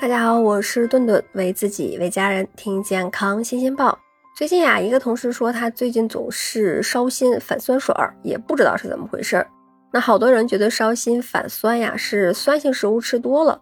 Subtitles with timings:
[0.00, 3.98] 大家好，我是顿顿，为自己为家人听健康新鲜报。
[4.34, 9.46] 最近呀，一个同事说他最近总是烧心反酸水儿，也不知道是怎么回事儿。
[9.92, 13.60] 那好多人觉得烧心反酸呀是酸性食物吃多了，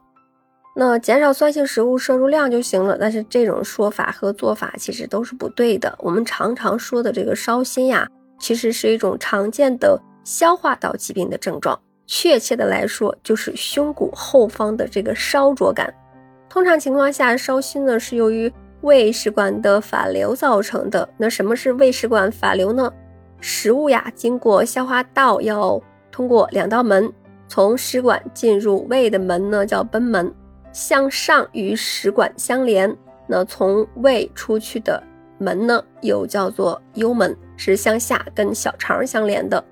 [0.76, 2.96] 那减少酸性食物摄入量就行了。
[2.96, 5.92] 但是这种说法和做法其实都是不对的。
[5.98, 8.06] 我们常常说的这个烧心呀，
[8.38, 11.76] 其实是一种常见的消化道疾病的症状，
[12.06, 15.92] 确切的来说就是胸骨后方的这个烧灼感。
[16.48, 21.08] 通常情况下，烧心呢是由于胃食管的反流造成的。
[21.16, 22.92] 那什么是胃食管反流呢？
[23.40, 25.80] 食物呀，经过消化道要
[26.10, 27.12] 通过两道门，
[27.46, 30.32] 从食管进入胃的门呢叫贲门，
[30.72, 32.96] 向上与食管相连。
[33.26, 35.02] 那从胃出去的
[35.36, 39.62] 门呢又叫做幽门，是向下跟小肠相连的。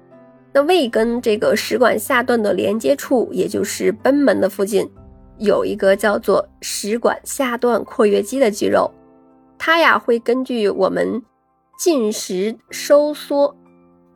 [0.53, 4.89] 那胃跟这个食管下段的连接处，也就是贲门的附近。
[5.39, 8.91] 有一个叫做食管下段括约肌的肌肉，
[9.59, 11.23] 它呀会根据我们
[11.79, 13.55] 进食收缩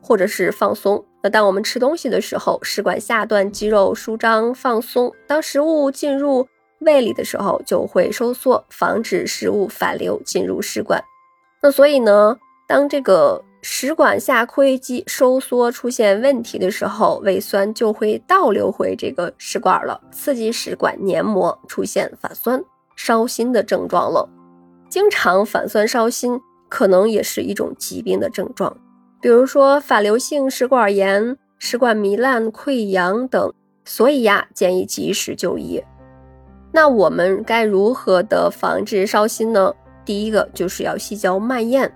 [0.01, 1.05] 或者是放松。
[1.23, 6.49] 那当我们吃东西的时候，食管下段肌肉舒张放松；当食物进入
[6.81, 11.03] 胃里的时候，就会收缩，防止食物反流进入食管。
[11.62, 22.62] 那所以呢，当这个食管下括约肌收缩出现问题的时候，胃酸就会倒流回这个食管了，刺激食管黏膜出现反酸
[22.97, 24.28] 烧心的症状了。
[24.88, 28.77] 经常反酸烧心，可能也是一种疾病的症状，
[29.20, 33.53] 比如说反流性食管炎、食管糜烂、溃疡等。
[33.84, 35.83] 所以呀，建议及时就医。
[36.70, 39.75] 那我们该如何的防治烧心呢？
[40.05, 41.92] 第一个就是要细嚼慢咽。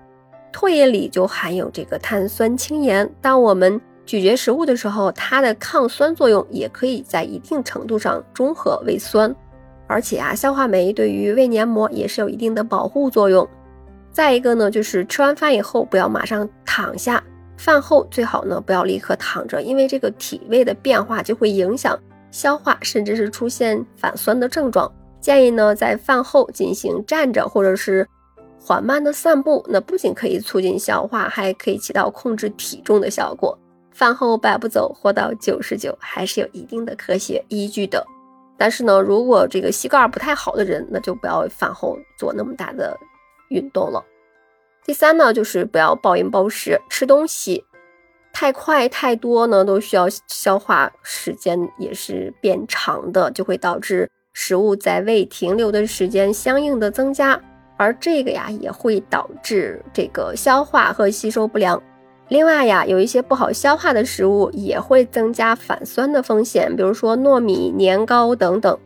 [0.55, 9.35] 唾液里就含有这个碳酸氢盐，当我们咀嚼食物的时候，它的抗酸作用也可以在一定程度上中和胃酸，
[9.85, 13.45] 而且啊，消化酶对于胃黏膜也是有一定的保护作用。
[14.13, 17.21] 再一个呢，就是吃完饭以后不要马上躺下，
[17.57, 21.99] 饭后最好呢不要立刻躺着，因为这个体位的变化就会影响
[22.31, 24.89] 消化，甚至是出现反酸的症状。
[25.19, 28.07] 建议呢在饭后进行站着或者是。
[28.65, 33.55] 缓慢的散步，那不仅可以促进消化，还可以起到控制体重的效果。
[33.91, 38.03] 饭后百步走，活到九十九，还是有一定的科学依据的。
[38.57, 42.97] 但是呢，如果这个膝盖不太好的人，那就不要饭后做那么大的
[43.49, 44.03] 运动了。
[44.83, 47.63] 第三呢，就是不要暴饮暴食，吃东西
[48.33, 57.39] 太快太多呢，都需要消化时间也是变长的，就会导致食物在胃停留的时间相应的增加。
[57.77, 61.81] 而这个呀，也会导致这个消化和吸收不良。
[62.29, 68.77] 另外呀，有一些不好消化的食物也会增加反酸的风险，比如说糯米、年糕等等。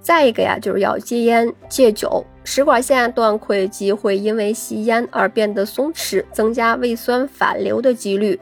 [0.00, 2.24] 再一个呀，就是要戒烟戒酒。
[2.42, 8.40] 食管下段括约肌会因为吸烟而变得松弛，增加胃酸反流的几率。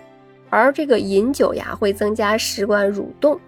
[0.48, 3.38] 而这个饮酒呀，会增加食管蠕动，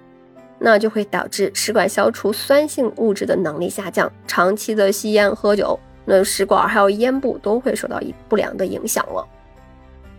[0.58, 4.12] 那就会导致食管消除酸性物质的能力下降。
[4.26, 5.78] 长期的吸烟喝酒。
[6.04, 9.26] 那食管还有咽部都会受到一不良的影响了。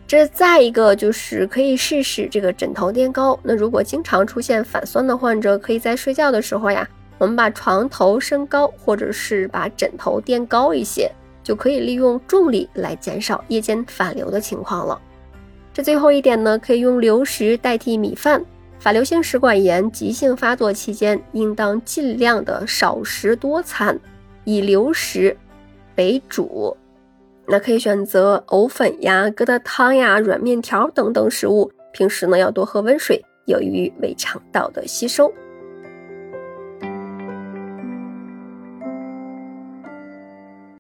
[0.08, 3.40] 这再一个就是可以试试这个枕头垫高。
[3.44, 6.86] 那如果经常出现反酸的患者，可以在睡觉的时候呀，
[7.18, 11.10] 我们把床头升高，或者是把枕头垫高一些，
[11.44, 15.00] 就可以利用重力来减少夜间反流的情况了。
[15.74, 18.44] 这最后一点呢，可以用流食代替米饭。
[18.80, 23.98] 反流性食管炎急性发作期间，应当尽量的少食多餐，
[24.44, 25.38] 以流食。
[25.96, 26.76] 为主，
[27.48, 31.72] 那可以选择藕粉呀、疙瘩汤呀、软面条等等食物。
[31.92, 35.32] 平时呢要多喝温水，有益于胃肠道的吸收。